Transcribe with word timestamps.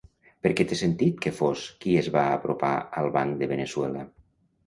Perquè 0.45 0.63
té 0.69 0.77
sentit 0.77 1.19
que 1.25 1.33
fos 1.39 1.65
qui 1.83 1.93
es 2.01 2.09
va 2.17 2.23
apropar 2.39 2.73
al 3.01 3.13
banc 3.19 3.39
de 3.43 3.51
Veneçuela. 3.55 4.09